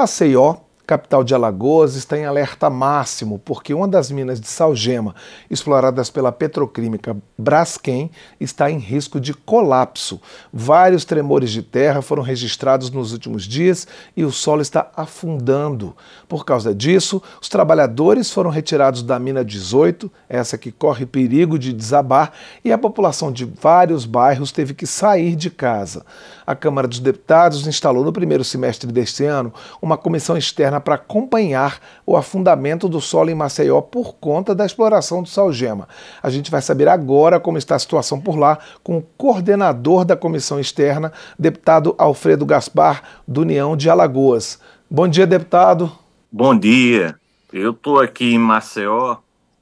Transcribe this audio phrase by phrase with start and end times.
[0.00, 5.14] Maceió, capital de Alagoas, está em alerta máximo porque uma das minas de salgema
[5.48, 10.20] exploradas pela petroquímica Braskem está em risco de colapso.
[10.52, 15.96] Vários tremores de terra foram registrados nos últimos dias e o solo está afundando.
[16.28, 21.72] Por causa disso, os trabalhadores foram retirados da mina 18, essa que corre perigo de
[21.72, 22.32] desabar,
[22.64, 26.04] e a população de vários bairros teve que sair de casa.
[26.44, 31.78] A Câmara dos Deputados instalou no primeiro semestre deste ano uma comissão externa para acompanhar
[32.06, 35.88] o afundamento do solo em Maceió por conta da exploração do salgema.
[36.22, 40.16] A gente vai saber agora como está a situação por lá com o coordenador da
[40.16, 44.58] comissão externa, deputado Alfredo Gaspar, do União de Alagoas.
[44.90, 45.92] Bom dia, deputado.
[46.32, 47.16] Bom dia.
[47.52, 49.16] Eu estou aqui em Maceió,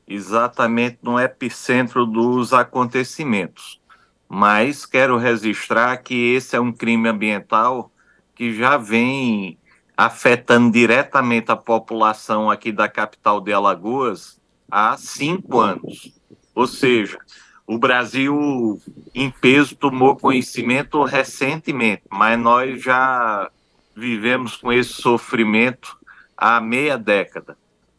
[0.06, 3.80] exatamente no epicentro dos acontecimentos.
[4.28, 7.90] Mas quero registrar que esse é um crime ambiental
[8.34, 9.58] que já vem
[9.98, 14.38] afetando diretamente a população aqui da capital de Alagoas
[14.70, 16.12] há cinco anos.
[16.54, 17.18] Ou seja,
[17.66, 18.80] o Brasil,
[19.12, 23.50] em peso, tomou conhecimento recentemente, mas nós já
[23.96, 25.98] vivemos com esse sofrimento
[26.36, 27.56] há meia década.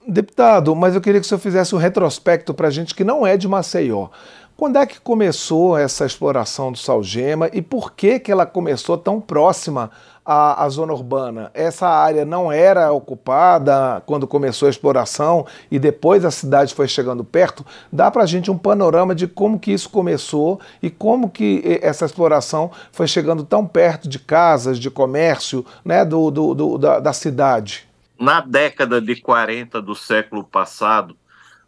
[0.07, 3.27] Deputado, mas eu queria que o senhor fizesse um retrospecto para a gente que não
[3.27, 4.07] é de Maceió.
[4.55, 9.19] Quando é que começou essa exploração do salgema e por que, que ela começou tão
[9.19, 9.91] próxima
[10.29, 11.49] à, à, zona urbana?
[11.55, 17.23] Essa área não era ocupada quando começou a exploração e depois a cidade foi chegando
[17.23, 17.65] perto?
[17.91, 22.05] Dá para a gente um panorama de como que isso começou e como que essa
[22.05, 27.13] exploração foi chegando tão perto de casas, de comércio, né, do, do, do da, da
[27.13, 27.89] cidade?
[28.19, 31.17] Na década de 40 do século passado,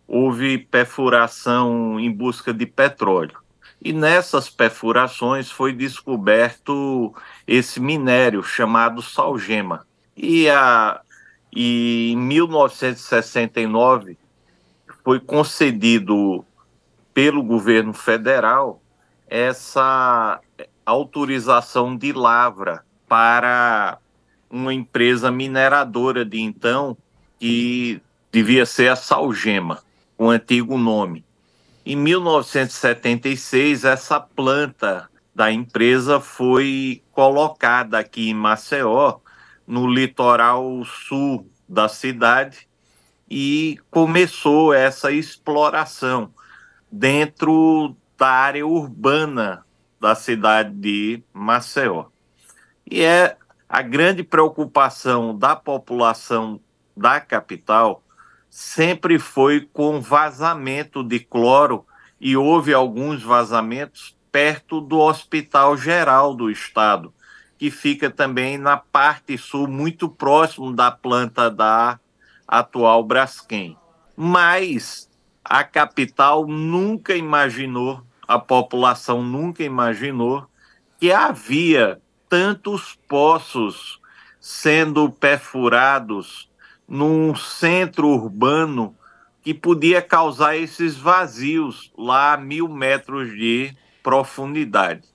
[0.08, 3.40] houve perfuração em busca de petróleo.
[3.82, 7.14] E nessas perfurações foi descoberto
[7.48, 9.88] esse minério chamado salgema.
[10.16, 11.02] E, a,
[11.52, 14.18] e em 1969
[15.04, 16.46] foi concedido
[17.14, 18.80] pelo governo federal
[19.28, 20.40] essa
[20.86, 23.98] autorização de lavra para
[24.50, 26.96] uma empresa mineradora de então
[27.40, 28.02] que
[28.32, 29.80] devia ser a Salgema
[30.18, 31.26] o antigo nome.
[31.84, 39.20] Em 1976, essa planta da empresa foi colocada aqui em Maceió,
[39.66, 42.68] no litoral sul da cidade,
[43.28, 46.32] e começou essa exploração
[46.92, 49.66] dentro da área urbana
[50.00, 52.06] da cidade de Maceió.
[52.86, 53.38] E é
[53.68, 56.60] a grande preocupação da população
[56.96, 58.04] da capital
[58.52, 61.86] sempre foi com vazamento de cloro
[62.20, 67.14] e houve alguns vazamentos perto do Hospital Geral do Estado,
[67.58, 71.98] que fica também na parte sul, muito próximo da planta da
[72.46, 73.78] atual Braskem.
[74.18, 75.10] Mas
[75.46, 80.46] a capital nunca imaginou, a população nunca imaginou
[81.00, 84.02] que havia tantos poços
[84.42, 86.51] sendo perfurados
[86.92, 88.94] num centro urbano
[89.42, 95.08] que podia causar esses vazios lá a mil metros de profundidade.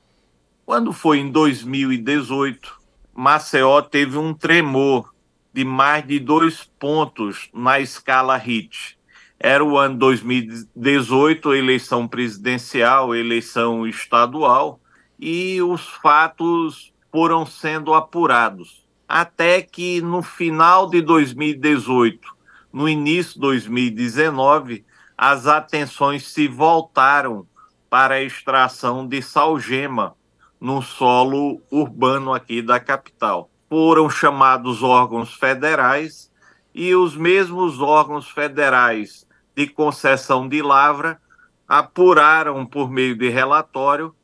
[0.65, 2.81] Quando foi em 2018,
[3.15, 5.15] Maceió teve um tremor
[5.53, 8.99] de mais de dois pontos na escala RIT.
[9.39, 14.81] Era o ano 2018, eleição presidencial, eleição estadual,
[15.21, 22.35] e os fatos foram sendo apurados até que no final de 2018,
[22.73, 24.85] no início de 2019,
[25.17, 27.47] as atenções se voltaram
[27.89, 30.15] para a extração de salgema
[30.61, 33.49] no solo urbano aqui da capital.
[33.69, 36.31] Foram chamados órgãos federais
[36.75, 41.21] e os mesmos órgãos federais de concessão de lavra
[41.67, 44.15] apuraram por meio de relatório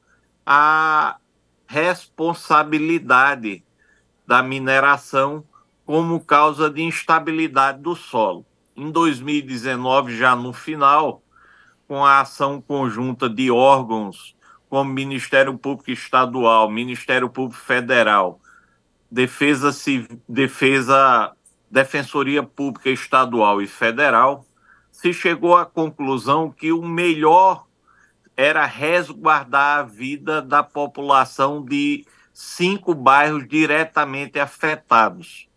[0.45, 1.17] a
[1.67, 3.65] responsabilidade
[4.33, 5.45] da mineração
[5.85, 8.47] como causa de instabilidade do solo.
[8.75, 11.23] Em 2019, já no final,
[11.87, 14.35] com a ação conjunta de órgãos
[14.71, 18.41] como Ministério Público Estadual, Ministério Público Federal,
[19.11, 19.71] Defesa,
[20.27, 21.33] Defesa,
[21.71, 24.47] Defensoria Pública Estadual e Federal,
[24.91, 27.67] se chegou à conclusão que o melhor
[28.35, 35.49] era resguardar a vida da população de cinco bairros diretamente afetados.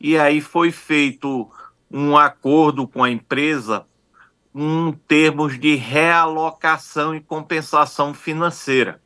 [0.00, 1.50] E aí foi feito
[1.90, 3.86] um acordo com a empresa
[4.54, 9.00] em termos de realocação e compensação financeira,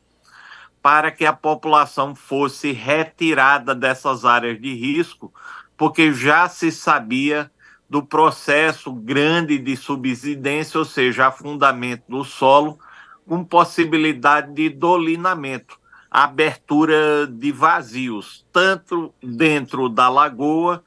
[0.82, 5.32] para que a população fosse retirada dessas áreas de risco
[5.76, 7.50] porque já se sabia
[7.88, 12.78] do processo grande de subsidência, ou seja, afundamento do solo,
[13.26, 15.78] com possibilidade de dolinamento,
[16.11, 20.82] abertura de vazios, tanto dentro da lagoa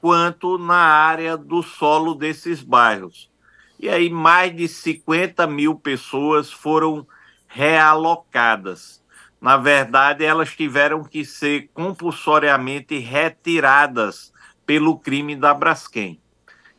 [0.00, 3.30] quanto na área do solo desses bairros.
[3.78, 7.06] E aí, mais de 50 mil pessoas foram
[7.46, 9.02] realocadas.
[9.40, 14.32] Na verdade, elas tiveram que ser compulsoriamente retiradas
[14.64, 16.20] pelo crime da Braskem.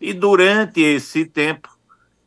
[0.02, 1.70] E durante esse tempo,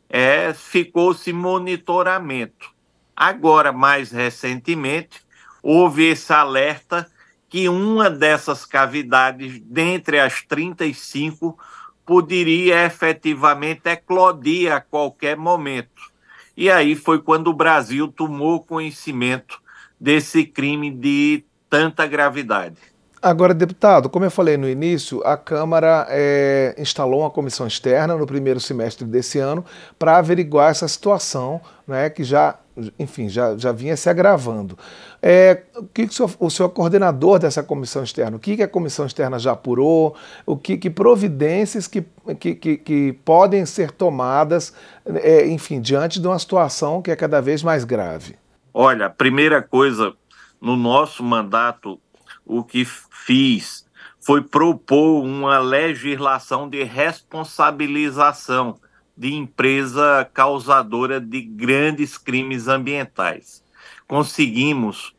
[0.09, 2.71] é, ficou-se monitoramento.
[3.15, 5.21] Agora, mais recentemente,
[5.61, 7.07] houve esse alerta
[7.49, 11.57] que uma dessas cavidades, dentre as 35,
[12.05, 16.09] poderia efetivamente eclodir a qualquer momento.
[16.55, 19.59] E aí foi quando o Brasil tomou conhecimento
[19.99, 22.77] desse crime de tanta gravidade.
[23.21, 28.25] Agora, deputado, como eu falei no início, a Câmara é, instalou uma comissão externa no
[28.25, 29.63] primeiro semestre desse ano
[29.97, 32.57] para averiguar essa situação, né, que já,
[32.97, 34.77] enfim, já, já vinha se agravando.
[35.21, 38.55] É, o que, que o, senhor, o senhor é coordenador dessa comissão externa, o que,
[38.55, 40.15] que a comissão externa já apurou,
[40.45, 42.03] o que, que providências que,
[42.39, 44.73] que, que, que, podem ser tomadas,
[45.05, 48.35] é, enfim, diante de uma situação que é cada vez mais grave?
[48.73, 50.13] Olha, a primeira coisa,
[50.61, 51.99] no nosso mandato,
[52.45, 53.85] o que fiz
[54.19, 58.77] foi propor uma legislação de responsabilização
[59.19, 63.61] de empresa causadora de grandes crimes ambientais.
[64.07, 65.13] Conseguimos,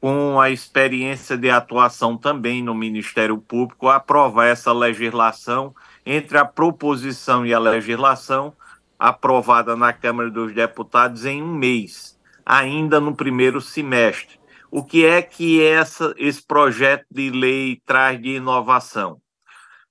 [0.00, 5.74] com a experiência de atuação também no Ministério Público, aprovar essa legislação
[6.04, 8.52] entre a proposição e a legislação
[8.98, 14.38] aprovada na Câmara dos Deputados em um mês, ainda no primeiro semestre
[14.70, 19.20] o que é que essa, esse projeto de lei traz de inovação?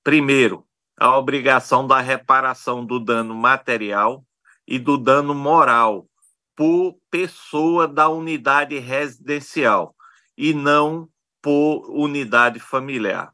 [0.03, 0.65] Primeiro,
[0.97, 4.25] a obrigação da reparação do dano material
[4.67, 6.07] e do dano moral
[6.55, 9.95] por pessoa da unidade residencial
[10.35, 11.07] e não
[11.41, 13.31] por unidade familiar.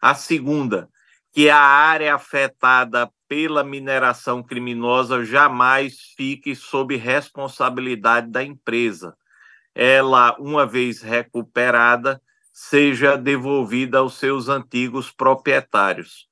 [0.00, 0.88] A segunda,
[1.32, 9.14] que a área afetada pela mineração criminosa jamais fique sob responsabilidade da empresa,
[9.74, 12.20] ela, uma vez recuperada,
[12.50, 16.26] seja devolvida aos seus antigos proprietários.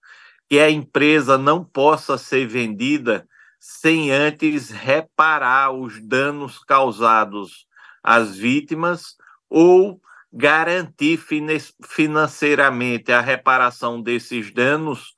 [0.54, 3.26] Que a empresa não possa ser vendida
[3.58, 7.66] sem antes reparar os danos causados
[8.00, 9.16] às vítimas
[9.50, 10.00] ou
[10.32, 11.18] garantir
[11.82, 15.16] financeiramente a reparação desses danos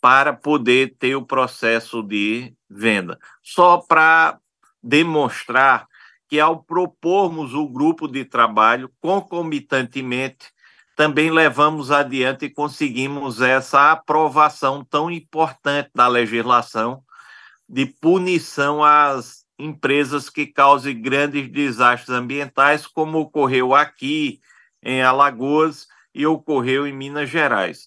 [0.00, 3.16] para poder ter o processo de venda.
[3.40, 4.40] Só para
[4.82, 5.86] demonstrar
[6.28, 10.48] que, ao propormos o grupo de trabalho, concomitantemente,
[10.98, 17.04] também levamos adiante e conseguimos essa aprovação tão importante da legislação
[17.68, 24.40] de punição às empresas que causem grandes desastres ambientais, como ocorreu aqui
[24.82, 27.86] em Alagoas e ocorreu em Minas Gerais.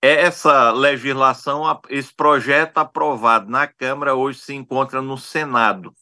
[0.00, 5.94] Essa legislação, esse projeto aprovado na Câmara, hoje se encontra no Senado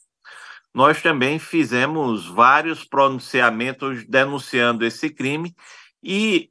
[0.72, 5.54] nós também fizemos vários pronunciamentos denunciando esse crime
[6.02, 6.50] e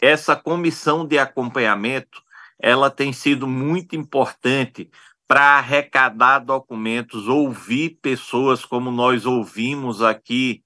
[0.00, 2.22] essa comissão de acompanhamento
[2.58, 4.90] ela tem sido muito importante
[5.26, 10.62] para arrecadar documentos, ouvir pessoas como nós ouvimos aqui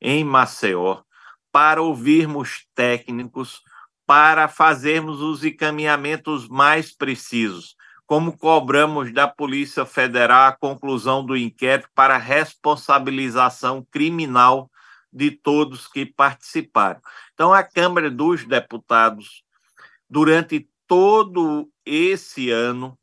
[0.00, 1.02] em Maceió,
[1.50, 3.62] para ouvirmos técnicos,
[4.06, 7.76] para fazermos os encaminhamentos mais precisos
[8.10, 14.68] como cobramos da Polícia Federal a conclusão do inquérito para responsabilização criminal
[15.12, 17.00] de todos que participaram.
[17.34, 19.42] Então, a Câmara dos Deputados,
[20.08, 22.98] durante todo esse ano,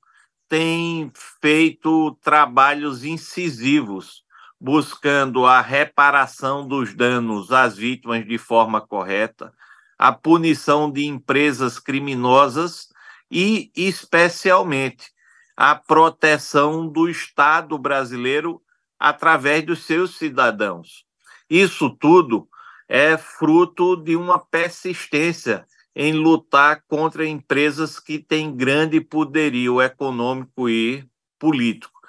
[0.48, 1.12] tem
[1.42, 4.24] feito trabalhos incisivos,
[4.60, 9.54] buscando a reparação dos danos às vítimas de forma correta,
[9.98, 12.90] a punição de empresas criminosas
[13.30, 15.12] e, especialmente,
[15.56, 18.62] a proteção do Estado brasileiro
[19.00, 21.07] através dos seus cidadãos.
[21.50, 22.48] Isso tudo
[22.88, 31.04] é fruto de uma persistência em lutar contra empresas que têm grande poderio econômico e
[31.40, 32.00] político.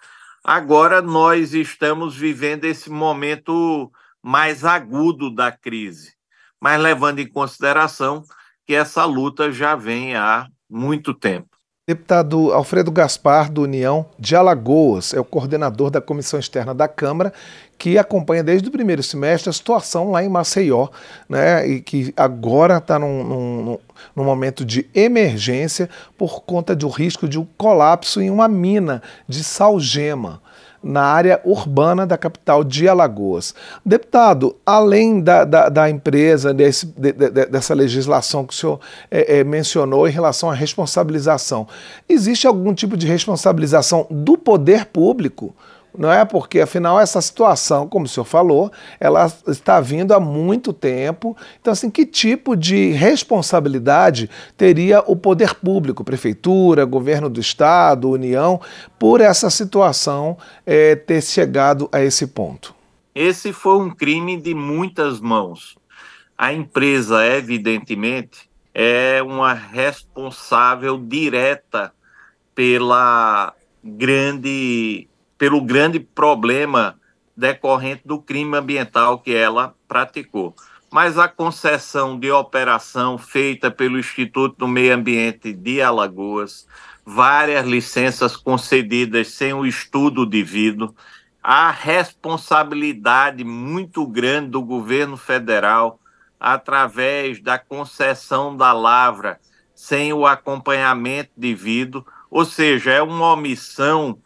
[0.45, 3.91] Agora nós estamos vivendo esse momento
[4.23, 6.15] mais agudo da crise,
[6.61, 8.25] mas levando em consideração
[8.67, 11.58] que essa luta já vem há muito tempo.
[11.89, 17.33] Deputado Alfredo Gaspar, do União de Alagoas, é o coordenador da Comissão Externa da Câmara,
[17.79, 20.89] que acompanha desde o primeiro semestre a situação lá em Maceió,
[21.27, 23.79] né, e que agora está num, num,
[24.15, 29.43] num, momento de emergência por conta do risco de um colapso em uma mina de
[29.43, 30.43] salgema
[30.83, 33.55] na área urbana da capital de Alagoas.
[33.85, 38.81] Deputado, além da, da, da empresa, desse, de, de, dessa legislação que o senhor
[39.11, 41.67] é, é, mencionou em relação à responsabilização,
[42.09, 45.55] existe algum tipo de responsabilização do poder público?
[45.97, 46.25] Não é?
[46.25, 51.37] Porque afinal essa situação, como o senhor falou, ela está vindo há muito tempo.
[51.61, 58.61] Então, assim, que tipo de responsabilidade teria o poder público, prefeitura, governo do estado, União,
[58.99, 62.75] por essa situação é, ter chegado a esse ponto?
[63.15, 65.77] Esse foi um crime de muitas mãos.
[66.37, 71.93] A empresa, evidentemente, é uma responsável direta
[72.55, 73.53] pela
[73.83, 76.99] grande pelo grande problema
[77.37, 80.55] decorrente do crime ambiental que ela praticou.
[80.91, 86.67] Mas a concessão de operação feita pelo Instituto do Meio Ambiente de Alagoas,
[87.07, 90.95] várias licenças concedidas sem o estudo devido,
[91.43, 96.01] a responsabilidade muito grande do governo federal
[96.41, 99.39] através da concessão da lavra
[99.75, 104.19] sem o acompanhamento devido, ou seja, é uma omissão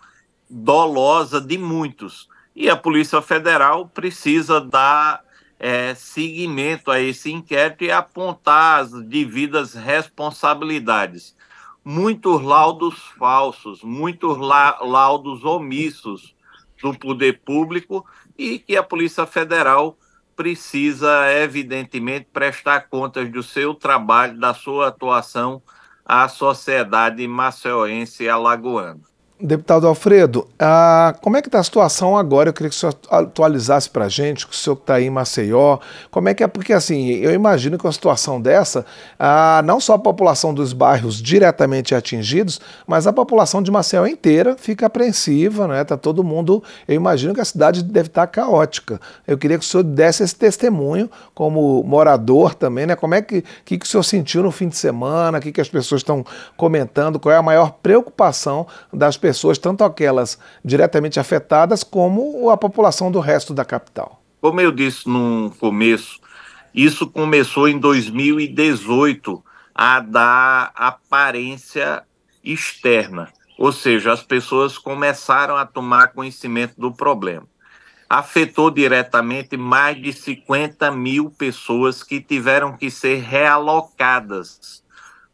[0.52, 2.28] dolosa de muitos.
[2.54, 5.25] E a Polícia Federal precisa dar
[5.59, 11.35] é, seguimento a esse inquérito e apontar as devidas responsabilidades.
[11.82, 16.35] Muitos laudos falsos, muitos la laudos omissos
[16.82, 18.04] do poder público
[18.37, 19.97] e que a Polícia Federal
[20.37, 25.62] precisa, evidentemente, prestar contas do seu trabalho, da sua atuação
[26.04, 29.12] à sociedade maceuense e alagoana.
[29.44, 32.50] Deputado Alfredo, ah, como é que está a situação agora?
[32.50, 35.11] Eu queria que o senhor atualizasse para a gente, que o senhor está aí em
[35.11, 35.78] Maceió,
[36.12, 36.46] como é que é?
[36.46, 38.87] Porque assim, eu imagino que uma situação dessa,
[39.18, 44.54] ah, não só a população dos bairros diretamente atingidos, mas a população de Maceió inteira
[44.56, 45.82] fica apreensiva, né?
[45.82, 49.00] Tá todo mundo, eu imagino que a cidade deve estar tá caótica.
[49.26, 52.94] Eu queria que o senhor desse esse testemunho como morador também, né?
[52.94, 55.61] Como é que, que, que o senhor sentiu no fim de semana, o que, que
[55.61, 56.25] as pessoas estão
[56.56, 62.56] comentando, qual é a maior preocupação das pessoas pessoas, tanto aquelas diretamente afetadas, como a
[62.56, 64.22] população do resto da capital.
[64.42, 66.20] Como eu disse no começo,
[66.74, 69.42] isso começou em 2018
[69.74, 72.02] a dar aparência
[72.44, 77.46] externa, ou seja, as pessoas começaram a tomar conhecimento do problema.
[78.10, 84.84] Afetou diretamente mais de 50 mil pessoas que tiveram que ser realocadas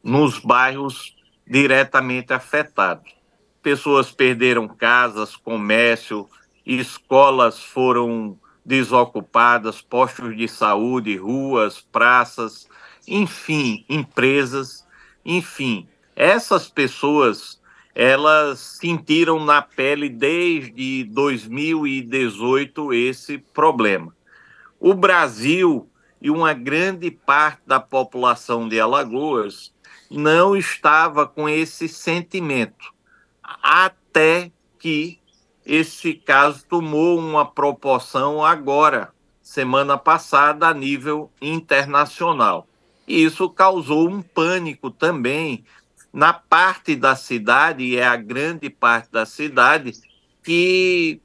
[0.04, 3.17] nos bairros diretamente afetados
[3.62, 6.28] pessoas perderam casas, comércio,
[6.64, 12.68] escolas foram desocupadas, postos de saúde, ruas, praças,
[13.06, 14.86] enfim, empresas,
[15.24, 15.88] enfim.
[16.14, 17.60] Essas pessoas,
[17.94, 24.14] elas sentiram na pele desde 2018 esse problema.
[24.78, 25.88] O Brasil
[26.20, 29.72] e uma grande parte da população de Alagoas
[30.10, 32.97] não estava com esse sentimento
[33.62, 35.18] até que
[35.64, 39.12] esse caso tomou uma proporção agora,
[39.42, 42.66] semana passada, a nível internacional.
[43.06, 45.64] E isso causou um pânico também
[46.12, 49.92] na parte da cidade, e é a grande parte da cidade,
[50.42, 51.20] que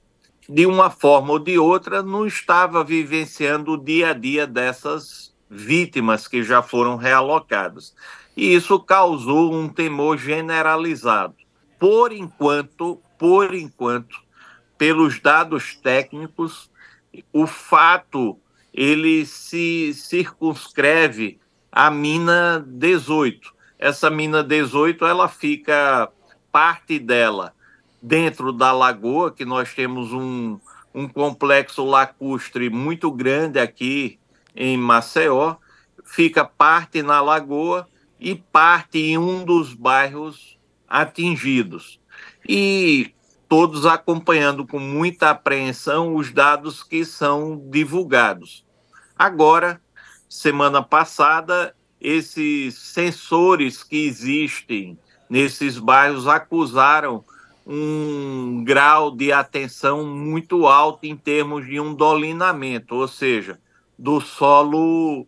[0.47, 6.27] de uma forma ou de outra não estava vivenciando o dia a dia dessas vítimas
[6.27, 7.95] que já foram realocadas.
[8.35, 11.42] E isso causou um temor generalizado
[11.83, 14.17] por enquanto, por enquanto,
[14.77, 16.71] pelos dados técnicos,
[17.33, 18.39] o fato
[18.73, 23.53] ele se circunscreve à mina 18.
[23.77, 26.09] Essa mina 18, ela fica
[26.53, 27.53] parte dela
[28.01, 30.57] dentro da lagoa, que nós temos um,
[30.95, 34.17] um complexo lacustre muito grande aqui
[34.55, 35.57] em Maceió,
[36.05, 40.57] fica parte na lagoa e parte em um dos bairros
[40.93, 41.99] atingidos.
[42.47, 43.11] E
[43.49, 48.63] todos acompanhando com muita apreensão os dados que são divulgados.
[49.17, 49.81] Agora,
[50.29, 54.95] semana passada, esses sensores que existem
[55.27, 57.25] nesses bairros acusaram
[57.65, 63.59] um grau de atenção muito alto em termos de um dolinamento, ou seja,
[63.97, 65.25] do solo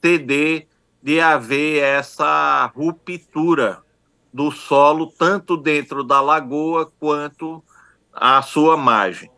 [0.00, 0.68] ceder
[1.02, 3.82] de haver essa ruptura
[4.32, 7.62] do solo, tanto dentro da lagoa quanto
[8.12, 9.30] a sua margem.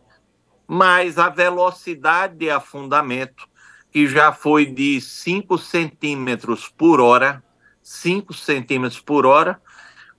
[0.67, 3.49] Mas a velocidade de afundamento,
[3.91, 7.43] que já foi de 5 centímetros por hora,
[7.83, 9.61] 5 centímetros por hora,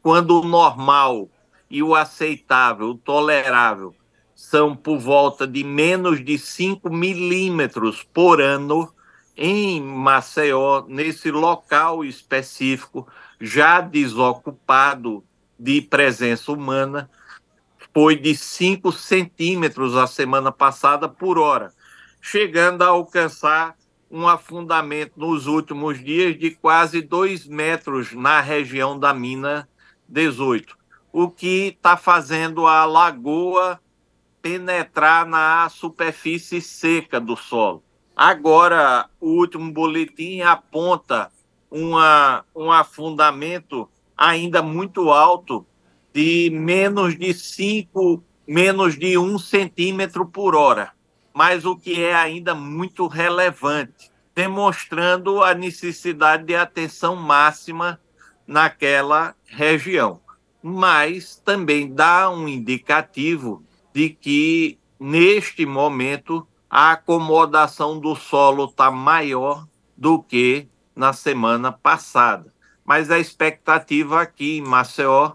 [0.01, 1.29] quando o normal
[1.69, 3.95] e o aceitável, o tolerável,
[4.35, 8.93] são por volta de menos de 5 milímetros por ano,
[9.35, 13.07] em Maceió, nesse local específico,
[13.45, 15.21] já desocupado
[15.59, 17.09] de presença humana,
[17.93, 21.73] foi de 5 centímetros a semana passada por hora,
[22.21, 23.75] chegando a alcançar
[24.09, 29.67] um afundamento nos últimos dias de quase 2 metros na região da mina
[30.07, 30.77] 18,
[31.11, 33.77] o que está fazendo a lagoa
[34.41, 37.83] penetrar na superfície seca do solo.
[38.15, 41.29] Agora, o último boletim aponta
[41.73, 45.65] uma, um afundamento ainda muito alto
[46.13, 50.91] de menos de 5, menos de 1 um centímetro por hora,
[51.33, 57.99] mas o que é ainda muito relevante, demonstrando a necessidade de atenção máxima
[58.45, 60.21] naquela região.
[60.61, 69.67] Mas também dá um indicativo de que, neste momento, a acomodação do solo está maior
[69.97, 72.53] do que na semana passada.
[72.85, 75.33] Mas a expectativa aqui em Maceió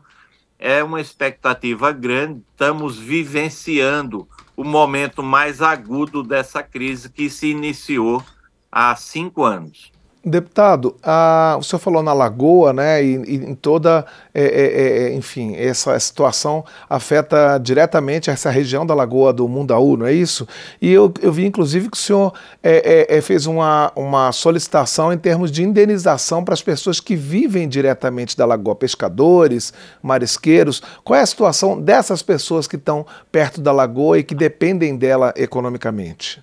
[0.59, 2.43] é uma expectativa grande.
[2.51, 8.23] Estamos vivenciando o momento mais agudo dessa crise que se iniciou
[8.71, 9.93] há cinco anos.
[10.29, 14.05] Deputado, a, o senhor falou na Lagoa, né, e, e em toda,
[14.35, 20.07] é, é, é, enfim, essa situação afeta diretamente essa região da Lagoa do Mundaú, não
[20.07, 20.47] é isso?
[20.81, 22.33] E eu, eu vi, inclusive, que o senhor
[22.63, 27.17] é, é, é, fez uma, uma solicitação em termos de indenização para as pessoas que
[27.17, 30.83] vivem diretamente da Lagoa, pescadores, marisqueiros.
[31.05, 35.33] Qual é a situação dessas pessoas que estão perto da Lagoa e que dependem dela
[35.37, 36.43] economicamente?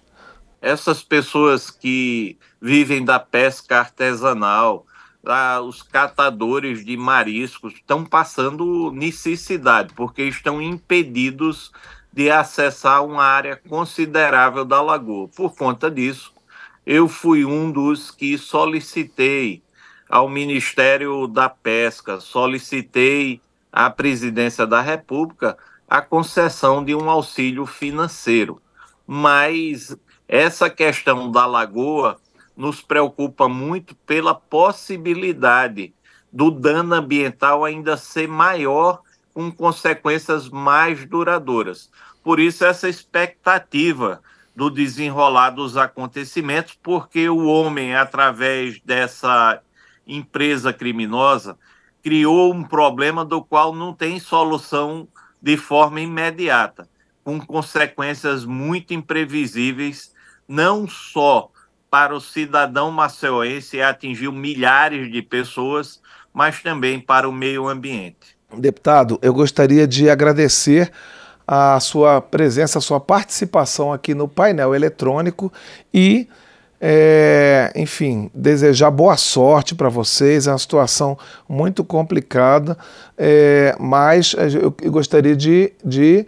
[0.65, 4.87] essas pessoas que vivem da pesca artesanal,
[5.23, 11.71] ah, os catadores de mariscos estão passando necessidade, porque estão impedidos
[12.11, 15.27] de acessar uma área considerável da lagoa.
[15.27, 16.33] Por conta disso,
[16.87, 19.61] eu fui um dos que solicitei
[20.09, 23.39] ao Ministério da Pesca, solicitei
[23.71, 25.55] à Presidência da República
[25.87, 28.59] a concessão de um auxílio financeiro.
[29.05, 29.95] Mas
[30.27, 32.19] essa questão da lagoa
[32.55, 35.93] nos preocupa muito pela possibilidade
[36.31, 39.01] do dano ambiental ainda ser maior,
[39.33, 41.89] com consequências mais duradouras.
[42.23, 44.21] Por isso, essa expectativa
[44.55, 49.61] do desenrolar dos acontecimentos, porque o homem, através dessa
[50.07, 51.57] empresa criminosa,
[52.01, 55.07] criou um problema do qual não tem solução
[55.41, 56.87] de forma imediata,
[57.23, 60.13] com consequências muito imprevisíveis
[60.47, 61.49] não só
[61.95, 66.01] para o cidadão maceoense atingiu milhares de pessoas,
[66.33, 68.35] mas também para o meio ambiente.
[68.53, 70.91] Deputado, eu gostaria de agradecer
[71.47, 75.53] a sua presença, a sua participação aqui no painel eletrônico
[75.93, 76.27] e,
[76.81, 80.47] é, enfim, desejar boa sorte para vocês.
[80.47, 82.77] É uma situação muito complicada,
[83.17, 86.27] é, mas eu gostaria de, de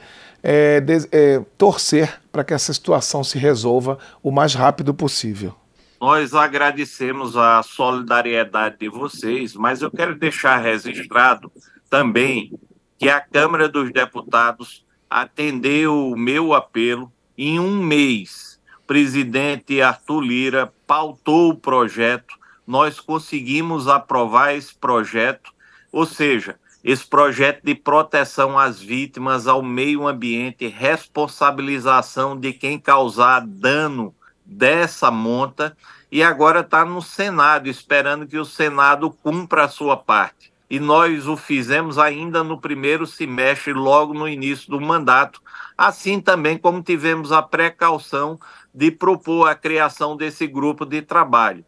[0.50, 5.54] é, de, é, torcer para que essa situação se resolva o mais rápido possível.
[6.00, 11.52] Nós agradecemos a solidariedade de vocês, mas eu quero deixar registrado
[11.90, 12.58] também
[12.98, 18.58] que a Câmara dos Deputados atendeu o meu apelo em um mês.
[18.84, 25.52] O presidente Arthur Lira pautou o projeto, nós conseguimos aprovar esse projeto,
[25.92, 26.58] ou seja,
[26.88, 35.12] esse projeto de proteção às vítimas, ao meio ambiente, responsabilização de quem causar dano dessa
[35.12, 35.76] monta,
[36.10, 40.50] e agora está no Senado, esperando que o Senado cumpra a sua parte.
[40.70, 45.42] E nós o fizemos ainda no primeiro semestre, logo no início do mandato,
[45.78, 48.40] assim também como tivemos a precaução
[48.74, 51.66] de propor a criação desse grupo de trabalho.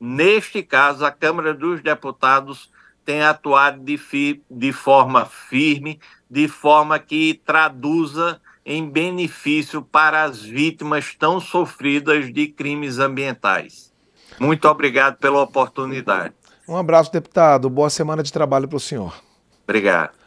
[0.00, 2.72] Neste caso, a Câmara dos Deputados
[3.04, 10.42] tem atuado de, fi, de forma firme, de forma que traduza em benefício para as
[10.42, 13.92] vítimas tão sofridas de crimes ambientais.
[14.40, 16.34] Muito obrigado pela oportunidade.
[16.66, 17.68] Um abraço, deputado.
[17.68, 19.14] Boa semana de trabalho para o senhor.
[19.64, 20.23] Obrigado.